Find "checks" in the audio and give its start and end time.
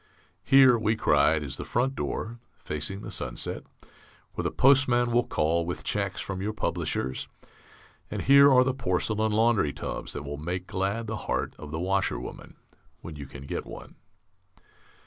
5.83-6.19